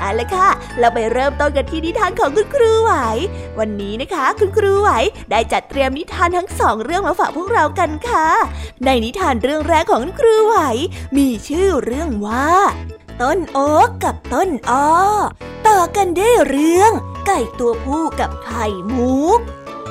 [0.00, 0.48] เอาละค่ะ
[0.78, 2.92] เราไปเริ่มต้นกันที่นิทานของคุณครูไหว
[3.58, 4.90] วันนี้นะคะ คุณครูไหว
[5.30, 8.28] ได้จัดเตรียมนิทานทั้งสองเรื่องมาฝากพวกเรากันค่ะ
[8.84, 10.56] ในนิทานเรื่องแรกของคุณครูไหว
[11.16, 12.50] มีชื่อเรื่องว่า
[13.22, 14.88] ต้นโอ๊กกับต้นอ้อ
[15.68, 16.92] ต่อกันได้เรื่อง
[17.26, 19.40] ไก่ตัวผู้กับไข่มุก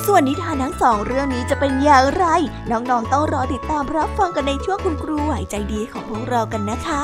[0.05, 2.25] ส่วนนิทานทั้งสองเรื่องนี้จะเป็นอย่างไร
[2.71, 7.03] น้องๆต้องรอติดตามรับฟังกันในช่วงคุณครูไหวใจดีของพวกเรากันนะคะ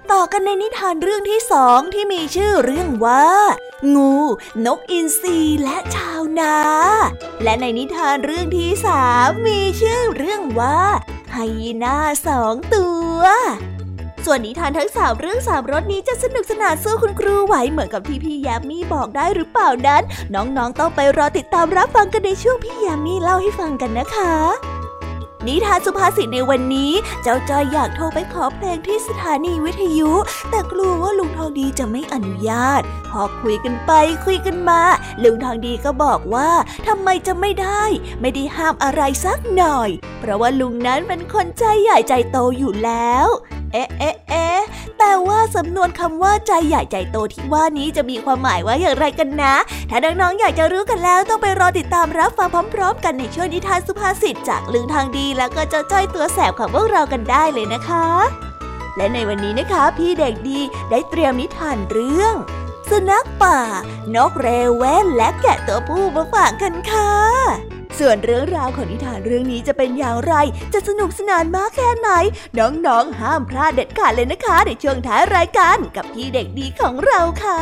[0.11, 3.27] ต่อกันในนิทานเรื่องที่สองที่มีชื่อเรื่องว่า
[3.95, 4.15] งู
[4.65, 6.55] นกอินทรีและชาวนา
[7.43, 10.79] และในนิทานเรื่องที่สามมีชื่อเรื่องว่า
[11.31, 12.87] ไฮยีน่าสองตั
[13.19, 13.21] ว
[14.25, 24.33] ส่วนนิทานทั้งสามเรื่องสามรสนี้จะสนุกสนานสู้คุณครูไหวเหมือนกับที่พี่ยามีบอกได้หรือเปล่านั้น น้องๆต้องไปรอติดตามรับฟังกันในช่วงพี่ยามีเล่าให้ฟังกันนะคะ
[25.47, 26.91] นิทานสุภาษิตในวันนี้
[27.23, 30.11] เจ้าจอยอยากโทรไปขอเพลงที่สถานีวิทยุ
[30.49, 33.91] แต่กลัวว่าลุงทองดีจะไม่อนุญาต พอคุยกันไป
[34.25, 34.81] คุยกันมา
[35.23, 36.49] ลุงทองดีก็บอกว่า
[36.87, 37.83] ทำไมจะไม่ได้
[38.21, 39.89] ไม่ได้ห้ามอะไรสักหน่อย
[40.19, 43.27] เพราะว่าลุงนั้นเป็นคนใจใหญ่ใจโตอยู่แล้ว
[43.73, 44.61] เอ๊ะเอ๊ะเอ๊ะ
[44.99, 49.55] แต่ว่าสำนวนคำว่าใจใหญ่ใจโตที่ว่านี้จะมีความหมายว่าอย่างไรกันนะ
[49.89, 58.07] ถ้าน้องๆอยากจะรู้กันแล้วต้องไปรอติดตามรับฟังพร้อม ๆ กันในช่วงนิทานสุภาษิตจากลึงทางดี แล้วก็เจ้าจ้อยตัวแสบของพวกเรากันได้เลยนะคะ
[58.97, 60.59] และในวันนี้นะคะพี่เด็กดี
[60.91, 62.35] ได้เตรียมนิทานเรื่อง
[62.91, 63.59] สุนัขป่า
[64.15, 67.11] นกเรเวนและแกะตัวผู้มาฝากกันค่ะ
[67.99, 70.33] ส่วนเรื่องราวของนิทานเรื่องนี้จะเป็นอย่างไร
[70.73, 72.09] จะสนุกสนานมากแค่ไหน
[72.59, 77.61] น้องๆ ห้ามพลาดเด็ดขาดเลยนะคะ ในช่วงท้ายรายการกับพี่เด็กดีของเราค่ะ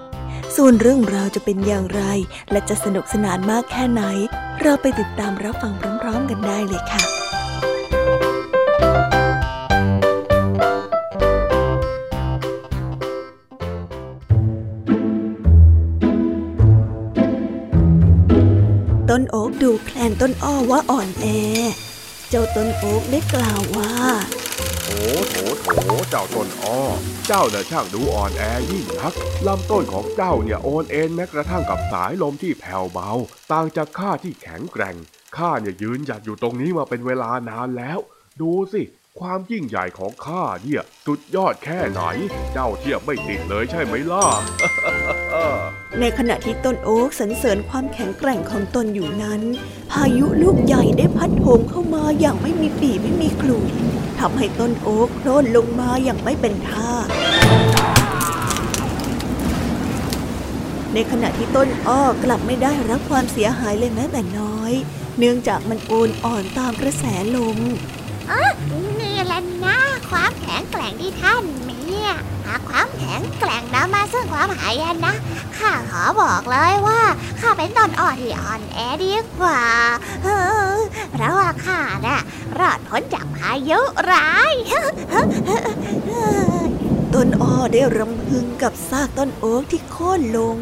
[0.55, 2.03] ส่วนเรื่องราวจะเป็นอย่างไร
[2.51, 4.03] และจะสนุกสนานมากแค่ไหน
[4.61, 7.03] เราไปติดตามรับฟังพร้อม ๆ กันได้เลยค่ะ
[19.09, 21.25] ต้นโอ๊กดูแคลนต้นอ้อว่าอ่อนแอ
[22.29, 23.91] เจ้าต้นโอ๊กได้กล่าวว่า
[24.83, 24.87] โถ
[25.29, 25.67] โถโถ
[26.09, 26.77] เจ้าต้นอ้อ
[27.27, 29.13] เจ้าน่ะช่างดูอ่อนแอยิ่งนัก
[29.47, 33.11] ลำต้นของเจ้าเนี่ยโอนเอ็นแม้กระทั่งกับสายลมที่แผ่วเบา
[33.51, 34.95] ต่างจากข้าที่แข็งแกร่ง
[35.37, 37.99] ข้าเนี่ยยืนหยัดอยู่ตรงนี้มาเป็นเวลานานแล้ว
[38.41, 38.81] ดูสิ
[39.19, 42.01] ความยิ่งใหญ่ของข้าเนี่ยสุดยอดแค่ไหน
[42.53, 44.25] เจ้าเทียบไม่ติดเลยใช่ไหมล่ะ
[45.99, 49.41] ในขณะที่ต้นโอ๊กสรรเสริญความแข็งแกร่งของตนอยู่นั้น
[49.91, 53.65] พายุลูกใหญ่ได้พัดโถมเข้ามาอย่างไม่มีปีไม่มีกลุ่ย
[54.19, 56.91] ทำให้ต้นโอ๊กโค่นลงมาอย่างไม่เป็นท่า
[60.93, 64.73] ในขณะที่ต้นอ้อกลับไม่ได้รับความเสียหายเลยแม้แต่น้อย
[65.17, 67.03] เนื่องจากมันโอนอ่อนตามกระแส
[67.35, 67.59] ลม
[68.99, 69.77] นี่แหละนะ
[70.09, 71.79] ความแข็งแกร่งที่ท่านมี
[72.45, 75.13] หากความแข็งแกร่งนำมาซึ่งความหายนะ
[75.57, 77.01] ข้าขอบอกเลยว่า
[77.39, 79.63] ข้าเป็นต้นอ่อนที่อ่อนแอดีกว่า
[81.11, 82.19] เพราะว่าข้าน่ะ
[82.59, 83.79] รอดพ้นจากพายุ
[84.11, 84.53] ร้าย
[87.13, 90.57] ต้นอ้อได้รำพึงกับซากต้นโอ๊กที่โค่นลง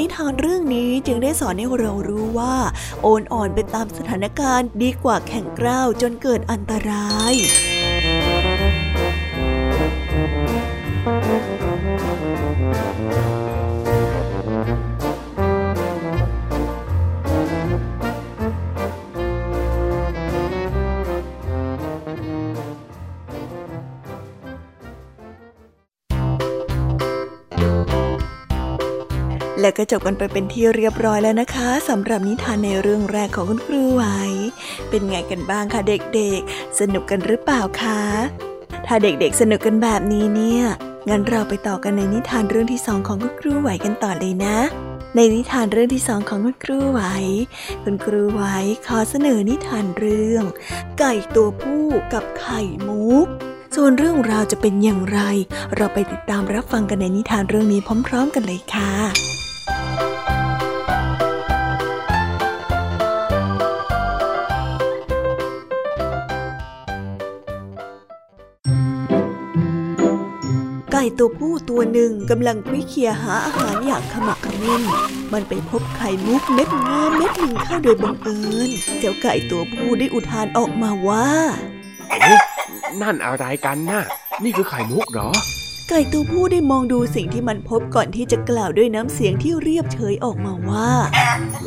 [0.00, 2.54] นิทานเรื่องนี้จึงได้สอนให้เรารู้ว่า
[3.02, 7.34] โอนอ่อนไปตามสถานการณ์ดีกว่าแข่งกล้าวจนเกิดอันตราย
[29.60, 34.04] และก็จบกันไปเป็นที่เรียบร้อยแล้วนะคะสำหรับนิทานในเรื่องแรกของคุณครูไหว
[34.90, 38.00] เป็นไงกันบ้างคะเด็กๆ สนุกกันหรือเปล่าคะ
[38.86, 40.64] ถ้าเด็กๆสนุกกันแบบนี้เนี่ย
[41.08, 44.58] งั้นเราไปต่อกันในนิทานเรื่องที่สองของคุณครูไหวกันต่อเลยนะ
[45.16, 47.00] ในนิทานเรื่องที่สองของคุณครูไหว
[47.82, 48.42] คุณครูไหว
[48.86, 50.44] ขอเสนอนิทานเรื่อง
[50.98, 53.26] ไก่ตัวผู้กับไข่มุก
[53.76, 55.20] ส่วนเรื่องราวจะเป็นอย่างไร
[55.76, 59.39] เราไปติดตามรับฟังกันในนิทานเรื่องนี้พร้อม ๆ กันเลยค่ะ
[71.00, 74.82] ก่ตัวผู้ตัวหนึ่งกำลังคุยเคียหาอาหารอย่างขมักขม้น
[75.32, 81.28] มันไปพบไข่มุกเม็ดงามเม็ดหนึ่งเข้าโดยบังเอิญ เจ้าไก่ตัวผู้ได้อุทานออกมาว่า
[83.00, 84.02] นั่นอะไรกันนะ่ะ
[84.44, 85.30] นี่คือไข่มุกเหรอ
[85.92, 90.90] ไก่ตัวผู้ได้มองดูสิ่งที่มันพบก่อนที่จะกล่าวด้วยน้ำเสียงที่เรียบเฉยออกมาว่า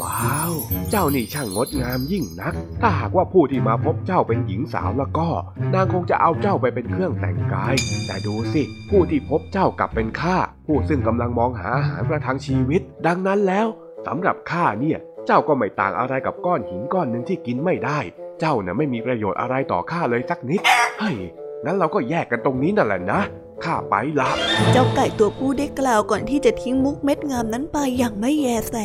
[0.02, 0.54] ว้าว
[0.90, 5.28] เจ้านี่ช่างงดงามยิ่งนัก ถ้าหากว่าผู้ที่มาพบเจ้าเป็นหญิงสาวแล้วก็
[5.74, 7.74] นางคงจะเอาเจ้าไปเป็นเครื่องแต่งกาย
[8.08, 10.38] แต่ดูสิ ผู้ที่พบเจ้ากลับเป็นข้า
[10.68, 13.68] ผู้ซึ่งกำลังมองหาอาหารประทังชีวิต ดังนั้นแล้ว
[14.08, 18.00] สำหรับข้าเนี่ย เจ้าก็ไม่ต่างอะไรกับก้อนหินก้อนหนึ่งที่กินไม่ได้
[18.40, 20.62] เจ้าน่ะไม่มีประโยชน์อะไรต่อข้าเลยสักนิด
[21.00, 21.18] เฮ้ย
[21.66, 23.22] งั้นเราก็แยกกันตรงนี้นั่นแหละนะ
[23.64, 24.32] ข้าไปละ
[24.72, 28.76] เจ้าไก่ตัวผู้ได้กล่าวก่อนที่จะทิ้งมุกเม็ดงามนั้นไปอย่างไม่แยแส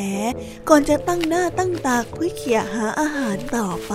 [0.69, 3.95] ก่อนจะตั้งหน้าตั้งตาคุยเขี่ยหาอาหารต่อไป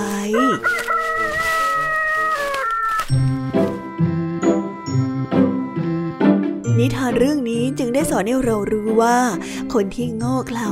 [6.79, 9.17] นิทานเรื่องนี้จึงได้สอนให้เรารู้ว่า
[9.73, 10.69] คนที่โง่เขลา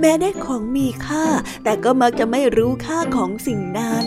[0.00, 1.26] แม้ได้ของมีค่า
[1.64, 4.06] แต่ก็มักจะไม่รู้ค่าของสิ่งนั้น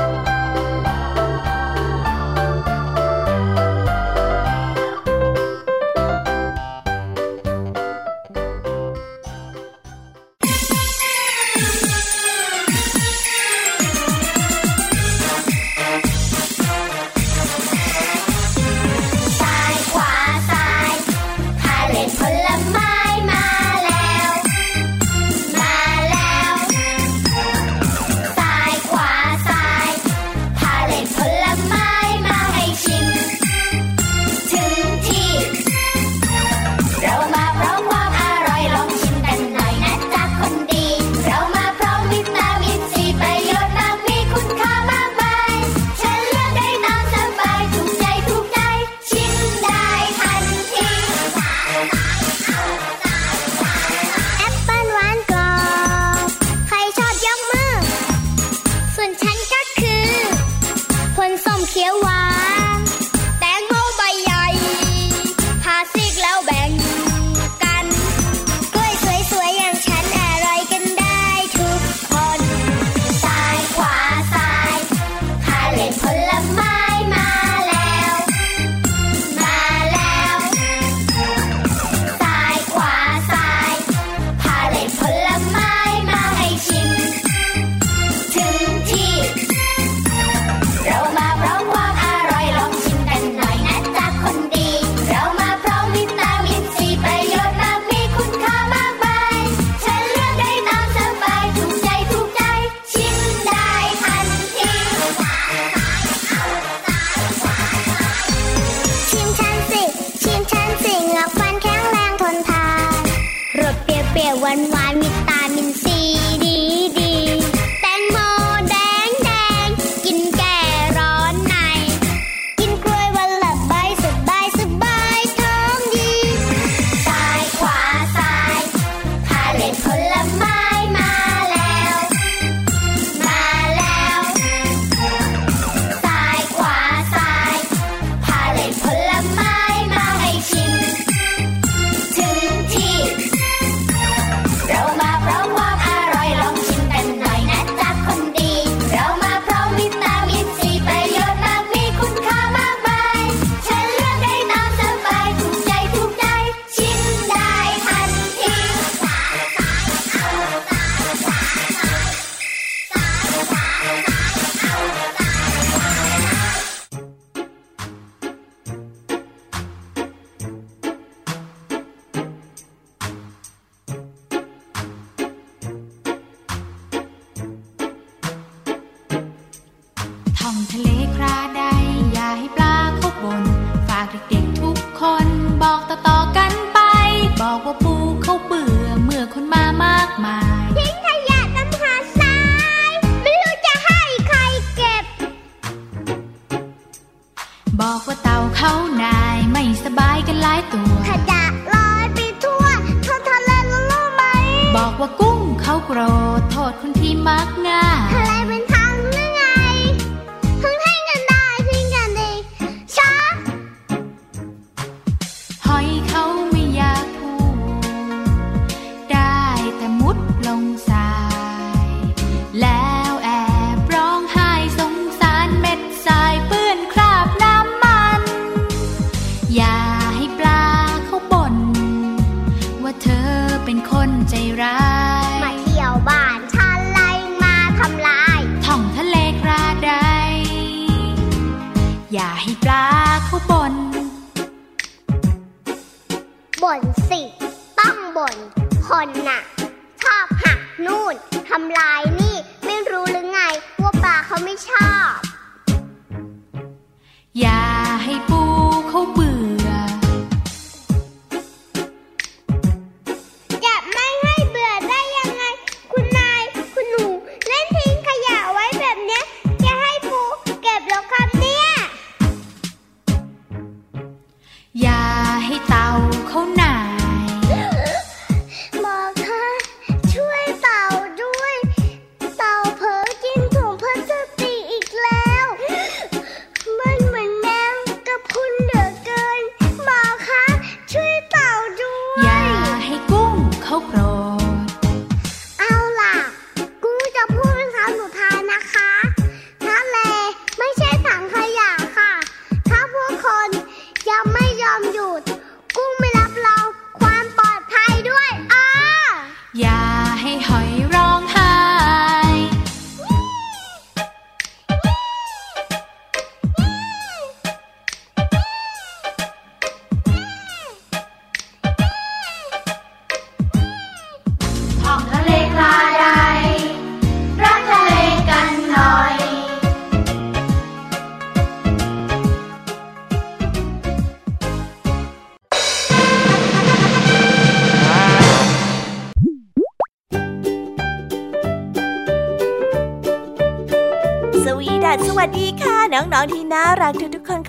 [180.69, 181.50] ทะเลครา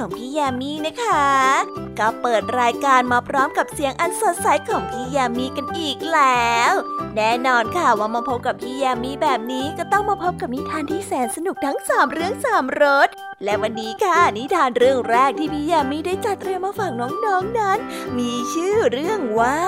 [0.03, 1.27] ของพี่ยามีนะคะ
[1.99, 6.73] ก็เปิดรายการมาพร้อมกับเสียงอันสดใสของพี่ยามีกันอีกแล้ว
[7.17, 13.09] แน่นอนค่ะว่ามาพบกับพี่ยามีแบบนี้ก็ต้องมาพบกับนิทานที่แสนสนุกทั้งสามเรื่องสามรส
[13.45, 17.79] และวันนี้ค่ะนิทานเรื่องแรกที่พี่ยามีได้จัดเตรียมมาฝากน้องๆนนั้น
[18.19, 19.61] มีชื่อเรื่องว่า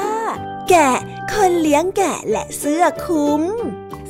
[0.71, 0.93] แกะ
[1.33, 3.43] คนเลี้ยงแกะและเสื้อคลุม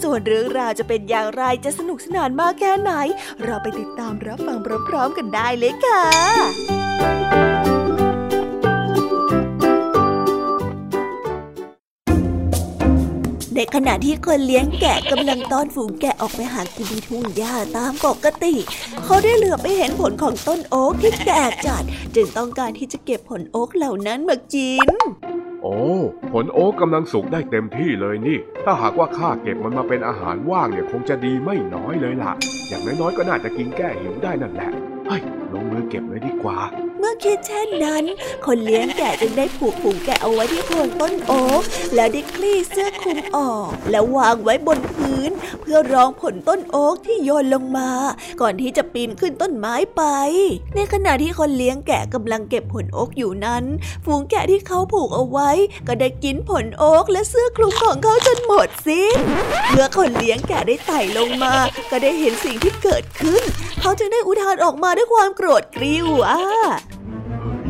[0.09, 2.93] ส่วนเรื่องราวจะเป็นอย่างไรจะสนุกสนานมากแค่ไหน
[3.45, 4.59] เราไปติดตามรับฟัง
[4.89, 6.03] พร้อมๆกันได้เลยค่ะ
[13.55, 18.55] ในขณะที่คนเลี้ยงแกะกำลังต้อนฝูงแกะออกไปหากินที่ทุ่งหญ้าตามปกติ
[19.05, 21.83] เขาได้เหลือบไปเห็นผลของต้นโอ๊กที่แก่จัด
[22.15, 24.89] จึงต้องการที่จะเก็บผลโอ๊กเหล่านั้นมากิน
[25.67, 25.83] โอ้
[26.33, 32.33] ผลโอ๊กกำลังสุกได้เต็มที่เลยนี่ ถ้าหากว่าข้าเก็บมันมาเป็นอาหารว่างเนี่ยคงจะดีไม่น้อยเลยล่ะ
[32.69, 34.71] อย่างน้อยๆก็น่าจะกินแก้หิวได้นั่นแหละ
[35.07, 36.59] เฮ้ยลงมือเก็บเลยดีกว่า
[37.07, 38.05] มื่อคิดเช่นนั้น
[38.47, 41.63] คนเลี้ยงแกะจึงได้ผูกฝูงแกะเอาไว้ที่โคนต้นโอ๊ก
[41.95, 45.31] แล้วได้คลี่เสื้อคลุมออก แล้ววางไว้บนพื้น
[45.61, 47.91] เพื่อรองผลต้นโอ๊กที่โยนลงมา
[48.41, 50.03] ก่อนที่จะปีนขึ้นต้นไม้ไป
[50.75, 53.65] ในขณะที่คนเลี้ยงแกะกำลังเก็บผลโอ๊กอยู่นั้น
[54.05, 55.51] ฝูงแกะที่เขาผูกเอาไว้
[55.87, 59.17] ก็ได้กินผลโอ๊กและเสื้อคลุมของเขาจนหมดสิ้น
[59.71, 61.55] เมื่อคนเลี้ยงแกะได้ไต่ลงมา
[61.91, 63.43] ก็ได้เห็นสิ่งที่เกิดขึ้น
[63.81, 66.41] เขาจึงได้อุทานออกมาด้วยความโกรธกริ้วว่า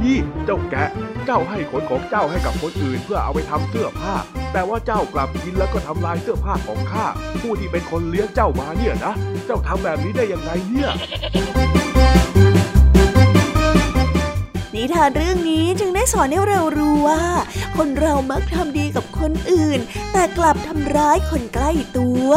[0.05, 0.89] เฮ้ยเจ้าแกะ
[1.27, 4.15] เจ้าให้ขนของเจ้าให้กับคนอื่น เพื่อเอาไปทำเสื้อผ้า
[4.53, 7.07] แต่ว่าเจ้ากลับกินแล้วก็ทำลายเสื้อผ้าของข้า
[7.41, 9.13] ผู้ที่เป็นคนเลี้ยงเจ้ามาเนี่ยนะ
[9.47, 10.91] เจ้าทำแบบนี้ได้ยังไงเนี่ย
[14.75, 17.23] นิทานเรื่องนี้จึงได้สอนให้เรารู้ว่า
[17.77, 19.81] คนเรามักทำดีกับคนอื่น
[20.13, 22.31] แต่กลับทำร้ายคนใกล้ตัว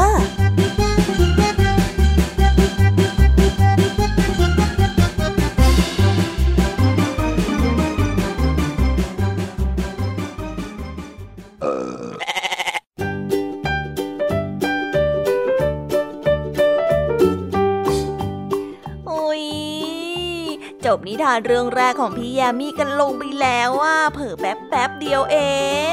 [21.07, 25.37] นิทานเรื่องแรกของพี่ยามีกันลงไปแล้วว่าเผลอแป๊บแป๊บเดียวเอ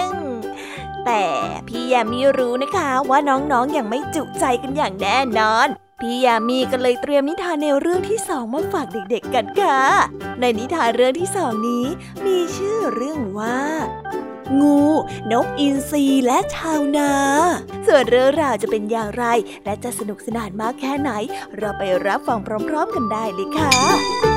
[0.05, 0.07] ง
[1.07, 1.24] แต่
[1.68, 5.68] พี่ยามีรู้นะคะว่าน้องๆออย่างไม่จุใจกันอย่างแน่นอน
[6.00, 9.81] พี่ยามีก็เลยเตรียมนิทานแนวเรื่องที่สองมาฝากเด็กๆกันค่ะ
[10.40, 11.87] ในนิทานเรื่องที่สองนี้
[12.27, 13.61] มีชื่อเรื่องว่า
[14.61, 14.81] งู
[15.33, 17.12] นกอินทรีและชาวนา
[17.87, 19.24] ส่วนเรื่องราวจะเป็นอย่างไร
[19.64, 21.11] และจะสนุกสนานมากแค่ไหน
[21.57, 24.34] เราไปรับฟังพร้อม ๆ กันได้เลยค่ะ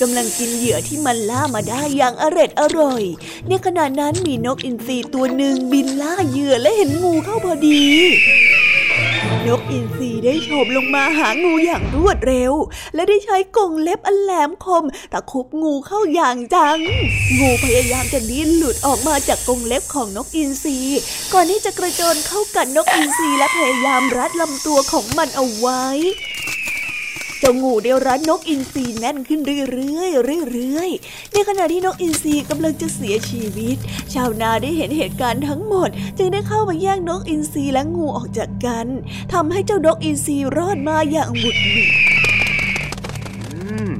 [0.00, 3.02] กำลังกินเหยื่อที่มันล่ามาได้อย่างอร็ดอร่อย
[3.48, 7.84] ในขณะนั้นมีนกอินทรีตัวหนึ่งบินล่าเหยื่อและเห็นงูเข้าพอดี
[9.48, 12.52] นกอินทรีได้โฉบลงมาหางูอย่างรวดเร็ว
[12.94, 16.78] และได้ใช้กรงเล็บอันแหลมคมตะคุบงูเข้าอย่างจัง
[17.38, 20.76] งูพยายามจะดิ้นหลุดออกมาจากกรงเล็บของนกอินทรี
[21.32, 25.84] ก่อนที่จะกระโจนเข้ากัดนกอินทรีและพยายามรัดลำตัวของมันเอาไว้
[27.40, 29.40] เจ้างูได้รัดนกอินทรีแน่นขึ้น
[29.72, 33.76] เรื่อยๆเรื่อยๆในขณะที่นกอินทรีกำลังจะเสียชีวิต
[34.14, 38.86] ชาวนาได้เห็นเหตุการณ์ทั้งหมด จึงได้เข้ามาแยกนกอินทรีและงูออกจากกัน
[39.32, 41.90] ทำให้เจ้านกอินทรีรอดมาอย่างบุดหวิด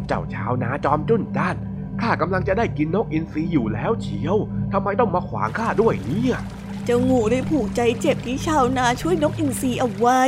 [0.07, 1.57] เจ้าชาวนาจอมจุ้นจ้าน
[2.00, 4.37] ข้ากำลังจะได้กินนกอินทรีอยู่แล้วเชียว
[4.72, 6.38] ทำไมต้องมาขวางข้าด้วยเนี่ย
[6.85, 10.23] เจ้างูได้ผูกใจเจ็บที่ชาวนาช่วยนกอินทรีเอาไว้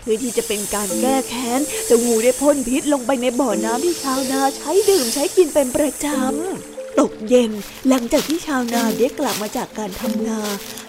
[0.00, 7.50] เพื่อที่จะเป็นการแก้แค้น เจ้างูได้พ่นพิษลงไปในบ่อน้ำที่ชาวนาใช้ดื่มใช้กินเป็นประจำ ตกเย็น
[7.88, 10.40] หลังจากที่ชาวนาได้กลับมาจากการทำนา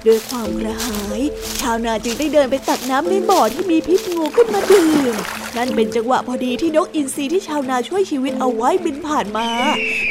[0.08, 1.22] ด้วยความกระหาย
[1.62, 5.16] ชาวนาจึงได้เดินไปตักน้ำในบ่อที่มีพิษงูขึ้นมาดื่ม
[5.58, 9.48] นั่นเป็นจังหวะพอดีที่นกอินทรีที่ชาวนาช่วยชีวิตเอาไว้บินผ่านมา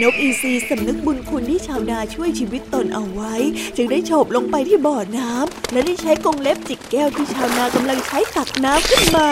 [0.03, 3.35] นกอินทรีสำนึกบุญคุณที่ชาวนาช่วยชีวิตตนเอาไว้
[3.77, 9.31] จึงได้โฉบลงไปที่บ่อน้ำและได้ใช้กรงเล็บจิกแก้วที่ชาวนากำลังใช้ตักน้ำขึ้นมา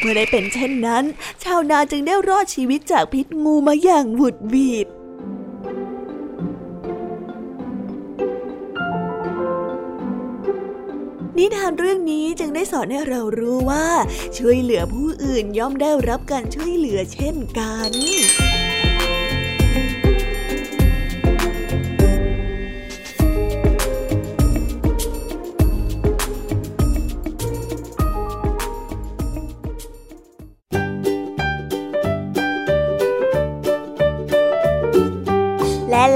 [0.00, 1.04] เมื่อได้เป็นเช่นนั้น
[1.44, 4.88] ชาวนาจึงได้รอดชีวิตจากพิษงูมาอย่างหวุดหวิด
[11.44, 13.86] นิทานเรื่องนี้จึงได้สอนให้เรารู้ว่า
[14.38, 17.90] ช่วยเหลือผู้อื่นย่อมได้รับการช่วยเหลือเช่นกัน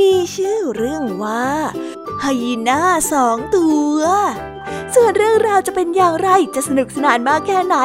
[0.00, 1.46] มีชื่อเรื่องว่า
[2.20, 2.80] ไฮยีน่า
[3.12, 4.00] สองตัว
[4.94, 7.76] ส่วนเรื่องราวจะเป็นอย่างไรจะสนุกสนานมากแค่ไหน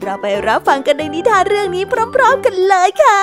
[0.00, 3.22] เราไปรับฟังกันในนิทานเรื่องนี้พร้อม ๆ กันเลยค่ะ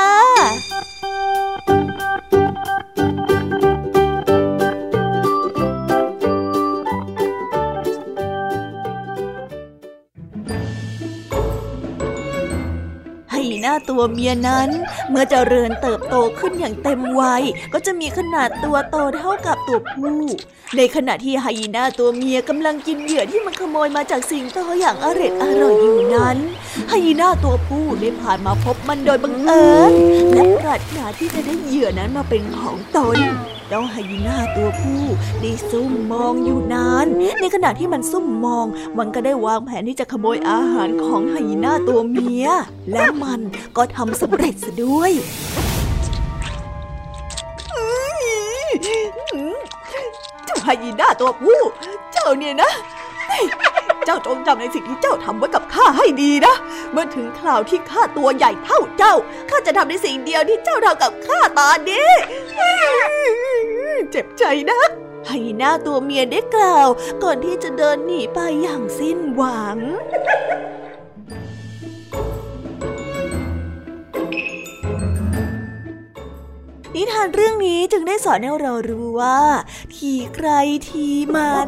[13.64, 14.70] ไฮยีน่าตัวเมียนั้น
[15.10, 20.22] เมื่อเจริญเติบโตขึ้นอย่างเต็มวัย ก็จะมีขนาดตัวโตเท่ากับตัวผู้
[20.78, 26.38] ในขณะที่ไฮยีน่าตัวเมียกำลังกินเหยื่อที่มันขโมยมาจากสิงโตอย่างอร็ดอร่อยอยู่นั้น
[26.90, 29.94] ไฮยีน่าตัวผู้ได้ผ่านมาพบมันโดยบังเอิญ
[30.34, 33.18] และปรารถนาที่จะได้เหยื่อนั้นมาเป็นของตน
[33.76, 35.04] จ้าไฮยีน่าตัวผู้
[35.42, 37.06] ได้ซุ่มมองอยู่นาน
[37.42, 38.66] ในขณะที่มันซุ่มมอง
[38.98, 42.48] มันก็ได้วางแผนที่จะขโมยอาหารของไฮยีน่าตัวเมีย
[42.92, 43.40] และมัน
[43.78, 45.12] ก็ทำสำเร็จซะด้วย
[50.46, 51.60] เจ้าไฮยีน่าตัวผู้
[52.14, 52.72] เจ้าเนี่ยนะ
[54.06, 56.56] เจ้าจงจำในสิ่งที่เจ้าทำไว้กับข้าให้ดีนะ
[56.92, 59.14] เมื่อถึงคราวที่ข้าตัวใหญ่เท่าเจ้า
[59.50, 62.10] ข้าจะทำในสิ่งเดียวที่เจ้าทำกับข้าตอนนี้
[64.12, 64.82] เจ็บใจนะ
[65.26, 66.90] ไฮยีน่าตัวเมียได้กล่าว
[67.24, 69.78] ก่อนที่จะเดินหนีไปอย่างสิ้นหวัง
[76.96, 79.40] นิทานเรื่องนี้จึงได้สอนให้เรารู้ว่า
[79.94, 80.50] ทีใคร
[80.88, 81.68] ทีมัน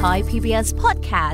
[0.00, 1.33] Thai PBS podcast.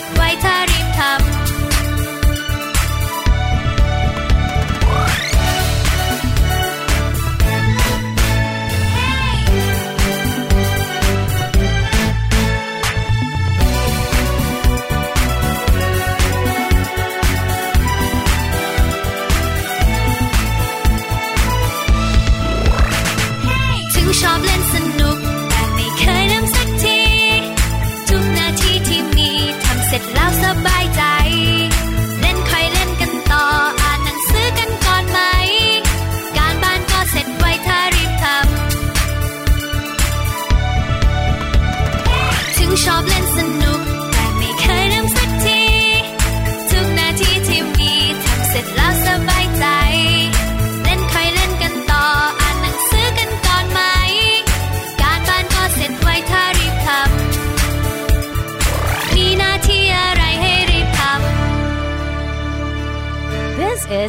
[0.00, 1.29] ดไว้ถ้ารีบทำ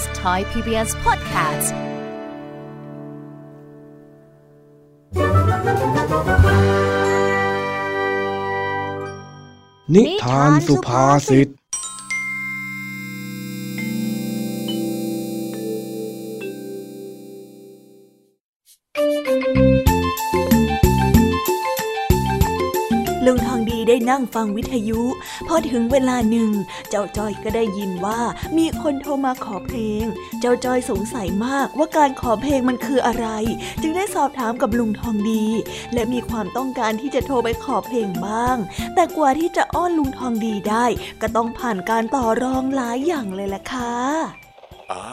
[0.01, 1.75] is Thai PBS Podcast.
[9.95, 11.49] นิทานสุภาษิต
[24.12, 25.02] นั่งฟังวิทยุ
[25.47, 26.52] พอถึงเวลาหนึ่ง
[26.89, 28.19] เจ้าจ้อยก็ได้ยินว่า
[28.58, 30.04] มีคนโทรมาขอเพลง
[30.39, 33.28] เจ้าจ้อยสงสัยมากว่าการขอเพลงมันคืออะไร
[33.82, 35.45] จึงได้สอบถามกับลุงทองดี
[35.93, 38.58] และมีความต้องการที่จะโทรไปขอเพลงบ้าง
[38.95, 40.86] แต่กว่าที่จะอ้อนลุงทองดีได้
[41.21, 43.93] ก็ต้องผ่านการต่อรองหลายอย่างเลยล่ะค่ะ
[44.91, 45.06] อ่า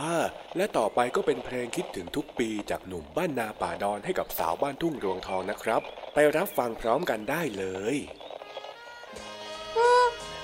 [0.56, 5.82] และต่อไปก็เป็นเพลงคิดถึงทุกปีจากหนุ่มบ้านนาป่าดอนให้กับสาวบ้านทุ่งรวงทองนะครับ
[6.14, 7.96] ไปรับฟังพร้อมกันได้เลย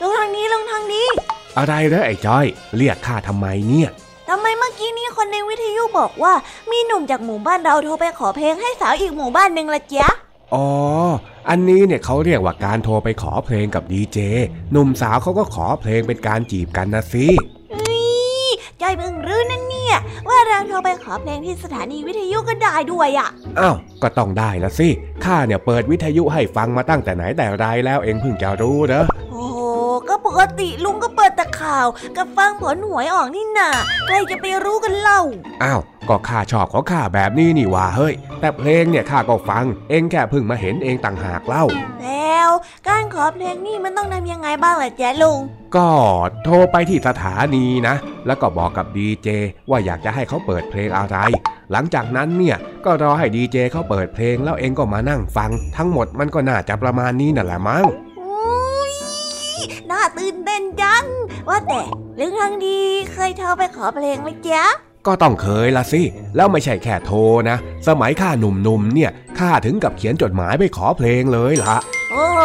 [0.00, 1.02] ลุงทองดีลุงทองดี
[1.58, 3.90] อะไรเหรอไอ้จ้อย เรียกข้าทำไมเนี่ย
[4.28, 6.32] ทำไมเมื่อกี้นี้คนในวิทยุบอกว่า
[6.70, 10.08] มีหนุ่มจากหมู่บ้านเราโทรไปขอเพลงให้สาวอีกหมู่บ้านหนึ่งละจ๊ะ
[10.54, 10.66] อ๋อ
[11.48, 14.18] อันนี้เนี่ยเขาเรียกว่าการโทรไปขอเพลงกับดีเจ
[14.72, 17.26] หนุ่มสาวเขาก็ขอเพลงเป็นการจีบกันนะสิ
[17.88, 18.46] นี่
[18.80, 19.96] จอยเพิ่งรู้นั่นเนี่ย
[20.28, 23.28] ว่าเราโทรไปขอเพลงที่สถานีวิทยุก็ได้ด้วยอะ
[23.60, 24.88] อ้าว ก็ต้องได้ละสิ
[25.24, 29.23] ข้าเนี่ยเปิดวิทยุให้ฟังมาตั้งแต่ไหนแต่ไรแล้วเองเพิ่งจะรู้เนอะโอ้โหก็
[30.26, 33.70] ปกติลุงก็เปิดแต่ข่าว กับฟังผลหวยออกนี่นา
[34.06, 35.20] ใครจะไปรู้กันเล่า
[35.62, 41.64] อ้าว ก็ข้าชอบของข้าแบบนี้นี่หว่าเฮ้ย แต่เพลงเนี่ยข้าก็ฟัง เองแค่เพิ่งมาเห็นเองต่างหากเล่า
[42.02, 42.50] แล้ว
[42.88, 45.38] การขอเพลงนี่มันต้องทำยังไงบ้างล่ะจ๊ะลุง
[45.76, 45.88] ก็
[46.44, 47.94] โทรไปที่สถานีนะ
[48.26, 49.28] แล้วก็บอกกับดีเจ
[49.70, 51.16] ว่าอยากจะให้เขาเปิดเพลงอะไร
[51.72, 57.96] หลังจากนั้นเนี่ยก็รอให้ดีเจเขาเปิดเพลงแล้วเองก็มานั่งฟัง ทั้งหมดมันก็น่าจะประมาณนี้นั่นแหละมั้งอุ๊ย
[59.90, 61.04] น่าตื่นเต้นจัง
[61.48, 61.82] ว่าแต่
[62.18, 62.78] ลุงทางดี
[63.12, 64.64] เคยโทรไปขอเพลงไหมจ๊ะ
[65.06, 66.02] ก็ต้องเคยละสิ
[66.36, 67.56] แล้วไม่ใช่แค่โทรนะ
[67.88, 71.76] สมัยข้าหนุ่มๆเนี่ยข้าถึงกับเขียนจดหมายไปขอเพลงเลยละ
[72.12, 72.40] โอ้โห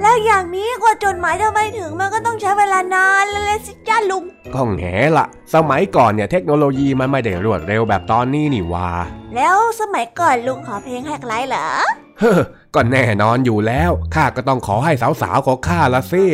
[0.00, 8.90] แล้วอย่างนี้กว่าจดหมายจะไปถึงมันก็ต้องใช้เวลานานเลยสิจ้าลุงก็แง่ละสมัยก่อนเนี่ยเทคโนโลยีมันไม่ได้รวดเร็วแบบตอนนี้นี่หว่า
[9.34, 11.68] แล้วสมัยก่อนลุงขอเพลงให้ใครเหรอ
[12.20, 12.40] เฮ้อ
[12.74, 14.92] ก็แน่นอนอยู่แล้วข้าก็ต้องขอให้
[15.22, 16.24] สาวๆของข้าละสิ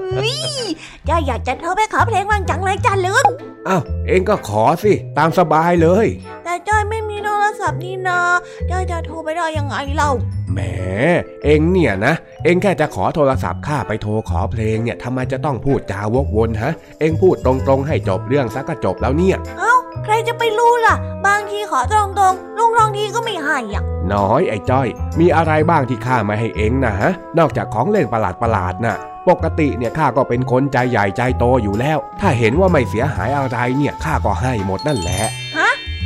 [0.00, 0.34] อุ๊ย
[1.08, 3.24] จ้าอยากจะโทรไปขอเพลงบ้างจังเลยจ้าลุง
[3.68, 6.06] อ้าวเองก็ขอสิ ตามสบายเลย
[6.44, 8.20] แต่จ้อยไม่มีโทรศัพท์นี่นา
[8.70, 10.10] จ้อยจะโทรไปได้ยังไงเล่า
[10.52, 10.58] แหม
[11.44, 12.14] เองเนี่ยนะ
[12.44, 20.96] เองแค่จะขอโทรศัพท์ข้าไปโทรขอเพลงเนี่ยทำไมจะต้องพูดจาวกวนฮะ เองพูดตรงๆให้จบเรื่องซะก็จบแล้วเนี่ย เอ้าใครจะไปรู้ล่ะ
[21.26, 21.98] บางทีขอตร
[22.32, 23.84] งๆลุงทองดีก็ไม่ให้อะ
[24.14, 24.88] น้อยไอ้จ้อย
[25.18, 28.96] มีอะไรบ้างที่ข้าไม่ให้เองนะฮะ นอกจากของเล่นประหลาดประหลาดๆน่ะ
[29.28, 35.20] ปกติเนี่ยข้าก็เป็นคนใจใหญ่ใจโตอยู่แล้ว ถ้าเห็นว่าไม่เสียหายอะไรเนี่ยข้าก็ให้หมดนั่นแหละ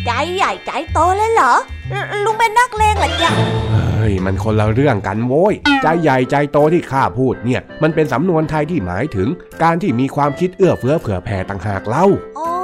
[0.06, 1.54] ใจใหญ่ใจโตเลยเหรอ
[1.92, 3.30] ลลุงเป็นนักเลงเหรอจ๊ะ
[3.70, 9.28] เฮ้ยมันคนละเรื่องกันโว้ย ใจใหญ่ใจโตที่ข้าพูดเนี่ย มันเป็นสำนวนไทยที่หมายถึง
[9.62, 12.06] การที่มีความคิดเอื้อเฟื้อเผื่อแผ่ต่างหากเล่า
[12.38, 12.63] อ๋อ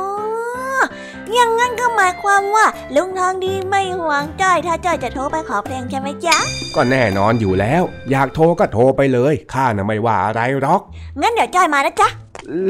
[1.35, 6.37] อย่างงั้นก็หมายความว่า ลุงทองดีไม่ห่วงจ้อย ถ้าจ้อยจะโทรไปขอเพลงใช่ไหมจ๊ะ
[6.75, 10.81] ก็แน่นอนอยู่แล้ว อยากโทรก็โทรไปเลยข้าน่ะไม่ว่าอะไรหรอก
[11.21, 12.09] งั้นเดี๋ยวจ้อยมานะจ๊ะ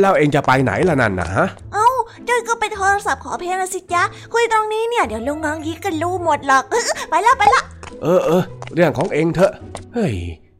[0.00, 1.88] แล้วเองจะไปไหนล่ะนั่นนะฮะ เอ้า
[2.28, 4.02] จ้อยก็ไปโทรศัพท์ขอเพลงนะสิจ๊ะ
[4.32, 6.64] คุยตรงนี้เนี่ยเดี๋ยวลุงทองดีก็รู้หมดหรอก
[7.10, 7.62] ไปละไปละ
[8.02, 8.42] เออเออ
[8.74, 9.52] เรื่องของเองเถอะ
[9.94, 10.14] เฮ้ย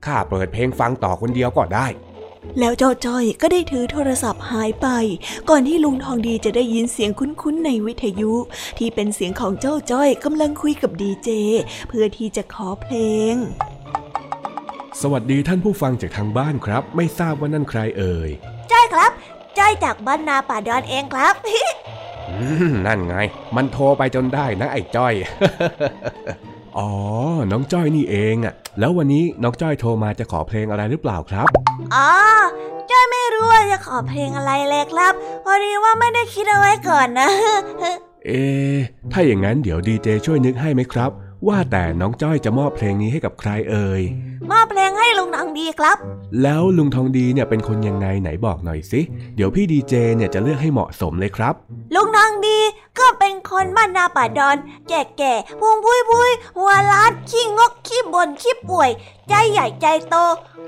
[0.06, 1.86] ข้าเปิดเพลงฟังต่อคนเดียวก็ได้
[2.58, 4.88] แล้วเจ้าจ้อยก็ได้ถือโทรศัพท์หายไป
[5.48, 8.32] ก่อนที่ลุงทองดีจะได้ยินเสียงคุ้นๆในวิทยุ
[8.78, 11.28] ที่เป็นเสียงของเจ้าจ้อยกำลังคุยกับดีเจ
[11.88, 12.96] เพื่อที่จะขอเพล
[13.32, 13.34] ง
[15.00, 18.30] สวัสดีท่านผู้ฟังจากทางบ้านครับ ไม่ทราบว่านั่นใครเอ่ย
[18.72, 19.12] จ้อยครับ
[19.58, 21.34] จ้อยจากบ้านนาป่าดอนเองครับ
[22.28, 23.16] อืมนั่นไง
[23.56, 25.14] มันโทรไปจนได้นะไอ้จ้อย
[26.78, 26.90] อ๋อ
[27.50, 31.48] น้องจ้อยนี่เองอะ แล้ววันนี้น้องจ้อยโทรมาจะขอเพลงอะไรหรือเปล่าครับ
[31.94, 32.10] อ๋อ
[32.90, 35.12] จ้อยไม่รู้ว่าจะขอเพลงอะไรเลยครับ
[35.44, 37.28] พอดีว่าไม่ได้คิดเอาไว้ก่อนนะ
[38.26, 38.78] เอะ
[39.12, 41.10] ถ้าอย่างนั้นเดี๋ยวดีเจช่วยนึกให้ไหมครับ
[41.48, 44.02] ว่าแต่น้องจ้อยจะมอบเพลงนี้ให้กับใครเอ่ย
[44.50, 45.96] มอบเพลงให้ลุงทองดีครับ
[46.42, 49.00] แล้วลุงทองดีเนี่ยเป็นคนยังไงไหนบอกหน่อยสิ
[49.36, 51.54] เดี๋ยวพี่ดีเจเนี่ยจะเลือกให้เหมาะสมเลยครับ
[51.94, 52.58] ลุงนางดี
[52.98, 54.56] ก็เป็นคนบ้านนาป่าดอน
[54.88, 57.39] แก่แก่ๆพุงพุยพุยหัวล้านขี้
[58.26, 58.90] งกขี้บ่นขี้ป่วย
[59.28, 60.16] ใจใหญ่ใจโต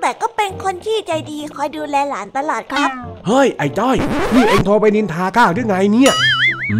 [0.00, 2.90] แต่ก็เป็นคนที่ใจดีคอยดูแลหลานตลอดครับ
[3.26, 3.96] เฮ้ย ไอ้จ้อย
[4.34, 6.12] นี่เองโทรไปนินทาก้าวหรือไงเนี่ย
[6.70, 6.78] อื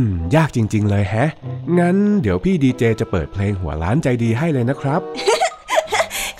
[0.00, 0.04] ม
[0.34, 1.30] ยากจริง ๆ เลยแฮะ
[1.78, 5.00] งั้นเดี๋ยวพี่ดีเจจะเปิดเพลงหัวล้านใจดีให้เลยนะครับ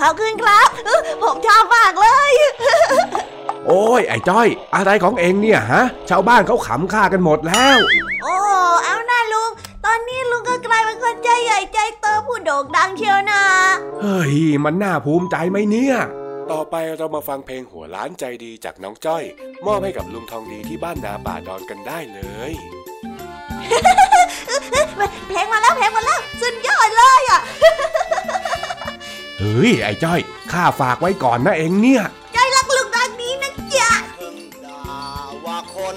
[0.01, 2.33] ขอบคุณครับเออผมชอบมากเลย
[3.67, 7.79] โอ้ย ไอ้จ้อย อะไรของเองเนี่ยฮะ ชาวบ้านเขาขำฆ่ากันหมดแล้ว
[8.23, 8.37] โอ้
[8.85, 9.51] เอาหน้าลุง
[9.85, 13.43] ตอนนี้ลุงก็กลายเป็นคนใจใหญ่ใจโตผู้โด่งดังเชียวนะ
[14.01, 15.97] เฮ้ย มันน่าภูมิใจไหมเนี่ย
[16.51, 19.25] ต่อไปเรามาฟังเพลงหัวล้านใจดีจากน้องจ้อย
[19.67, 22.21] มอบให้กับลุงทองดีที่บ้านนาป่าดอนกันได้เล
[22.51, 22.53] ย
[25.29, 27.41] เพลงมาแล้วเพลงมาแล้วสุดยอดเลยอะ
[29.39, 30.21] เฮ้ย ไอ้จ้อย
[30.53, 34.83] ข้าฝากไว้ก่อนนะเองเนี่ยใจรักลุงดังนี้นะจ๊ะเพิ่งด่า
[35.45, 35.97] ว่าคน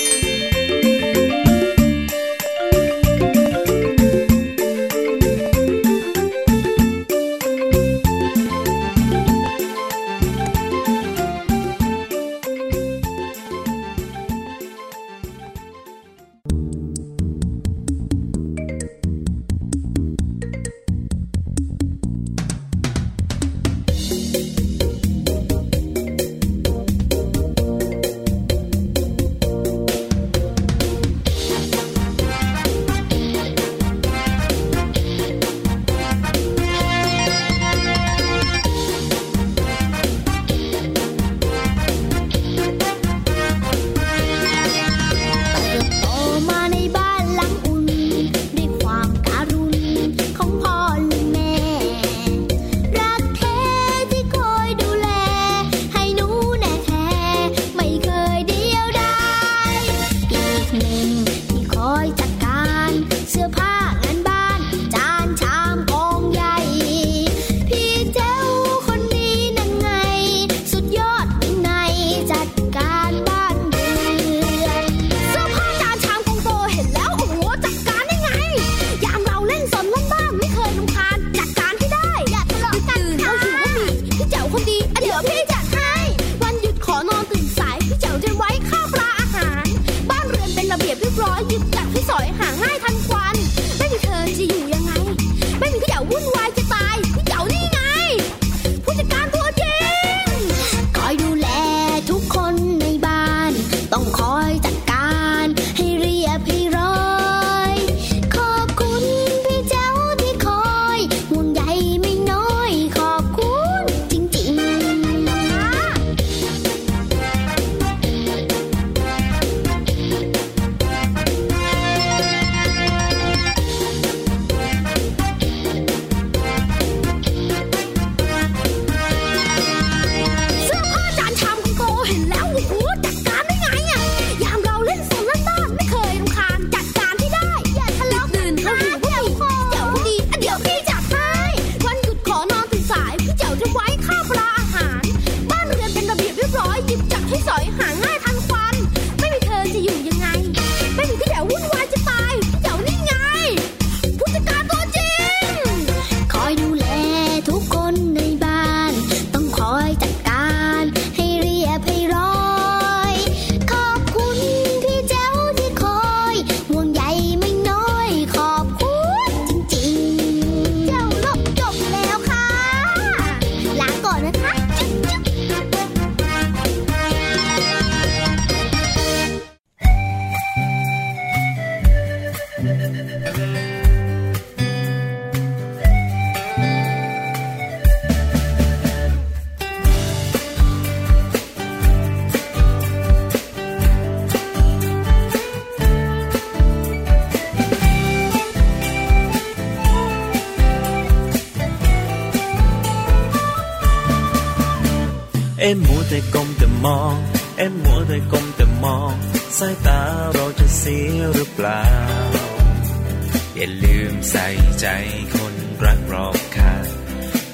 [214.31, 214.47] ใส่
[214.79, 214.87] ใจ
[215.35, 215.55] คน
[215.85, 216.87] รักรอบค่าง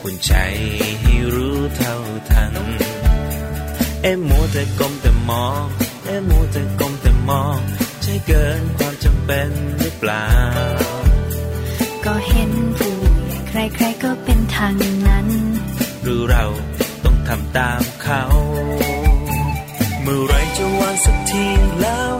[0.01, 0.33] คุณใจ
[1.01, 1.95] ให้รู้เท่า
[2.29, 2.53] ทัน
[4.03, 5.65] เอ็มมัวแต่ก้มแต่มอง
[6.05, 7.59] เอ็มมัวแต่ก้มแต่มอง
[8.01, 9.49] ใช่เกินความจำเป็น
[9.79, 10.27] หรือเปล่า
[12.05, 12.95] ก็เห็นผู้
[13.51, 14.73] ใหญ่ใครๆก็เป็นทาง
[15.07, 15.27] นั้น
[16.03, 16.45] หรือเรา
[17.03, 18.23] ต้องทำตามเขา
[20.01, 21.45] เมื่อไรจะวางสักที
[21.81, 22.16] แล้ว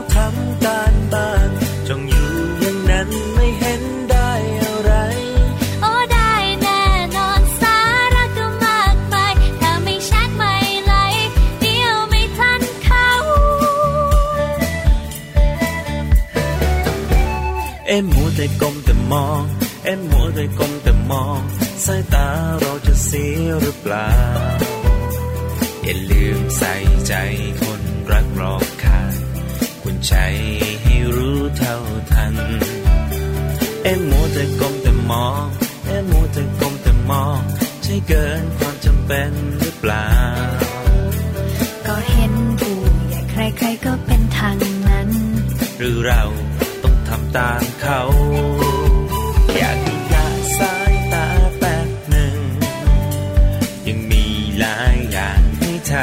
[26.30, 26.74] ลืมใส่
[27.08, 27.14] ใจ
[27.62, 29.12] คนรักรอบค่าง
[29.82, 30.14] คุณใจ
[30.82, 31.76] ให้รู้เท่า
[32.12, 32.34] ทัน
[33.82, 35.44] เอ็มมัวแต่ก้มแต่มอง
[35.86, 37.40] เอ็มมัวแต่ก้มแต่มอง
[37.82, 40.08] ใช่เกินความจำเป็นหรือเปล่า
[41.86, 43.20] ก็เห็นผู้ใหญ่
[43.58, 44.56] ใครๆก็เป็นทาง
[44.88, 45.08] นั้น
[45.78, 46.22] หรือเรา
[46.82, 48.00] ต้องทำตามเขา
[49.58, 49.78] อยาก
[55.92, 55.94] ท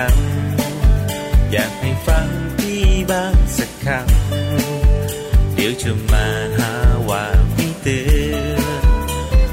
[0.72, 2.28] ำอยากให้ฟัง
[2.58, 6.28] พี่บ้างสักคำเดี๋ยวจะมา
[6.58, 6.72] หา
[7.10, 7.26] ว่า
[7.56, 8.00] พี่เตื
[8.34, 8.84] อน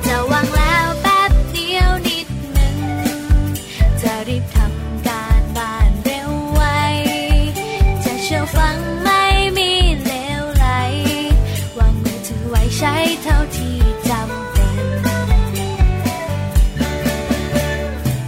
[0.06, 2.76] จะวางแล้วแป๊บเดียวนิดหนึ่ง
[4.02, 6.62] จะรีบทำการบ้านเร็วไว
[8.04, 9.24] จะเชื่อฟังไม่
[9.58, 9.70] มี
[10.04, 10.66] เลวไหล
[11.78, 13.76] วางมือถือไว้ใช้เท่าที่
[14.08, 14.76] จำเป็น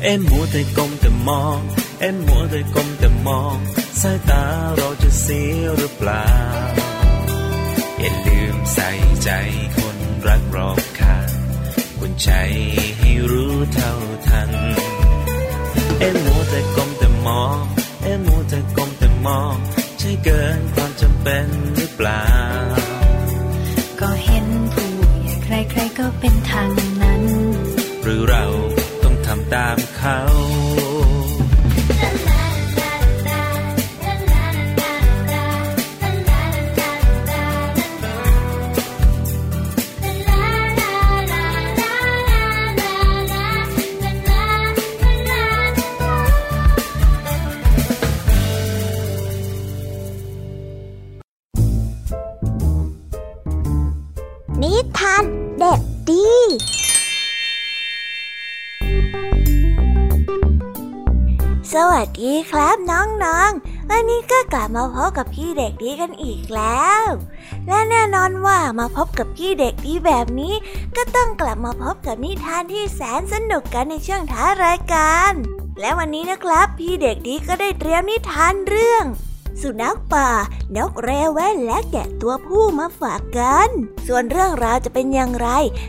[0.03, 1.61] เอ็มมัวแต่ก้มแต่มอง
[2.01, 3.57] เอ็มมัวแต่ก้มแต่มอง
[4.01, 4.45] สายตา
[4.77, 6.27] เราจะเสียหรือเปล่า
[8.01, 8.91] อย่าลืมใส่
[9.23, 9.31] ใจ
[9.77, 11.31] คนรักรอบค่าง
[11.99, 12.31] คุณใจ
[12.99, 13.93] ให้รู้เท่า
[14.27, 14.51] ทัน
[15.99, 17.59] เอ็มมัวแต่ก้มแต่มอง
[18.05, 19.55] เอ็มมัวแต่ก้มแต่มอง
[19.99, 22.44] ใช่เกินความจำเป็นหรือเปล่า
[62.35, 67.03] ดีครับน้องๆ วันนี้ก็กลับมาพบกับพี่เด็กดีกันอีกแล้ว
[67.69, 70.55] และแน่นอนว่ามาพบกับพี่เด็กดีแบบนี้
[70.97, 75.33] ก็ต้องกลับมาพบกับนิทานที่แสนสนุกกันในช่วงท้ายรายการ
[75.81, 79.05] และวันนี้นะครับ พี่เด็กดีก็ได้เตรียมนิทานเรื่อง
[79.63, 80.31] สุนัขป่า
[80.77, 83.69] นกเรแว่นและแกะตัวผู้มาฝากกัน
[84.07, 85.49] ส่วนเรื่องราวจะเป็นอย่างไร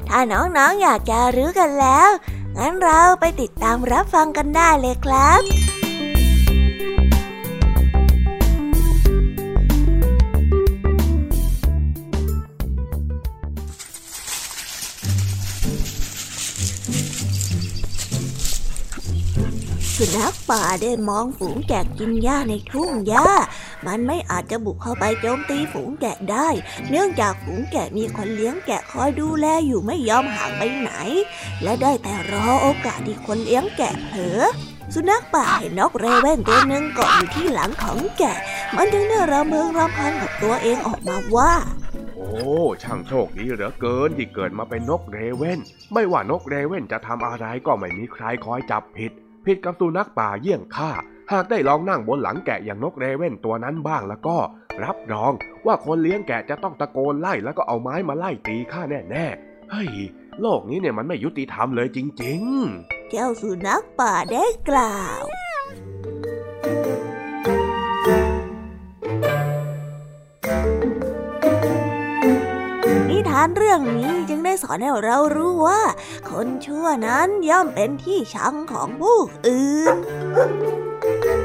[0.10, 2.10] ถ้าน้องๆออยากจะรู้กันแล้ว
[2.58, 5.65] งั้นเราไปติดตามรับฟังกันได้เลยครับ
[20.00, 23.30] สุนัขป่าได้มองฝูงแกะกินหญ้าในทุ่งหญ้า
[23.88, 26.48] มันไม่อาจจะบุกเข้าไปโจมตีฝูงแกะได้
[26.90, 30.92] เนื่องจากฝูงแกะมีคนเลี้ยงแกะคอยดูแลอยู่ไม่ยอมห่างไปไหน
[31.64, 34.42] และได้แต่รอโอกาสที่คนเลี้ยงแกะเผลอ
[34.94, 38.38] สุนัขป่าเห็นนกเรเว่นตัวหนึ่งเกาะอยู่ที่หลังของแกะ
[38.76, 41.54] มันจึงได้ระเมิงรำพันกับตัวเองออกมาว่า
[42.16, 42.30] โอ้
[42.84, 45.60] ช่างโชคดีเหลือเกินที่เกิดมาเป็นนกเรเว่น
[45.94, 49.14] ไม่ว่านกเรเว่นจะทำอะไรก็ไม่มีใครคอยจับผิด
[49.46, 50.92] ผิดกับสุนัขป่าเยี่ยงข้า
[51.32, 54.38] หากได้ลองนั่งบนหลังแกะอย่างนกเรเว่นตัวนั้นบ้างแล้วก็
[54.84, 55.34] รับรอง
[55.66, 58.82] ว่าคนเลี้ยงแกะจะต้องตะโกนไล่แล้วก็เอาไม้มาไล่ตีข้า
[59.12, 59.90] แน่ๆเฮ้ย
[60.42, 62.42] โลกนี้เนี่ยมันไม่ยุติธรรมเลยจริง
[62.76, 66.74] ๆ เจ้าสุนัขป่าได้กล่าวนิ
[67.04, 75.82] ทานเรื่องนี้จึงได้สอนให้เรารู้ว่า
[76.30, 79.96] คนชั่วนั้นย่อมเป็นที่ชังของผู้อื่น
[81.44, 81.45] น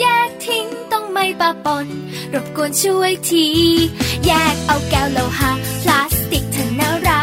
[0.00, 1.86] แยกทิ้งต้องไม่ปะปน
[2.34, 3.46] รบกวนช่วยที
[4.26, 7.22] แยกเอาแก้วโลหะพลาสติกเถอะนะเรา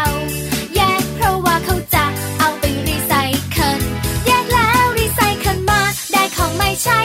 [0.75, 2.05] แยกเพราะว่าเขาจะ
[2.39, 3.13] เอาไปรีไซ
[3.51, 3.81] เคิล
[4.27, 5.81] แยกแล้วรีไซเคิลมา
[6.11, 6.99] ได้ของไม่ใช้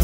[0.00, 0.03] อ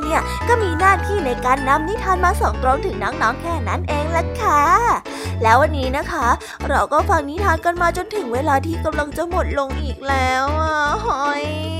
[0.00, 4.62] เนเนี่ย ก็มีหน้าที่ในการนำนิทานมาส่งตรงถึงน้องๆแค่นั้นเองล่ะค่ะ
[5.42, 6.26] แล้ววันนี้นะคะ
[6.68, 11.79] เราก็ฟังนิทานกันมาจนถึงเวลาที่กำลังจะหมดลงอีกแล้วอะหอย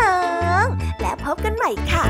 [0.00, 0.18] น้อ
[0.62, 2.04] งๆ และพบกันใหม่ค่ะ